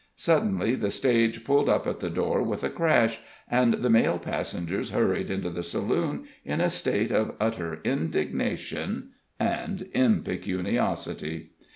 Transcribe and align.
Suddenly 0.15 0.73
the 0.73 0.89
stage 0.89 1.43
pulled 1.43 1.69
up 1.69 1.85
at 1.85 1.99
the 1.99 2.09
door 2.09 2.41
with 2.41 2.63
a 2.63 2.71
crash, 2.71 3.19
and 3.47 3.75
the 3.75 3.89
male 3.91 4.17
passengers 4.17 4.89
hurried 4.89 5.29
into 5.29 5.51
the 5.51 5.61
saloon, 5.61 6.25
in 6.43 6.59
a 6.59 6.71
state 6.71 7.11
of 7.11 7.35
utter 7.39 7.79
indignation 7.83 9.11
and 9.39 9.87
impecuniosity. 9.93 11.51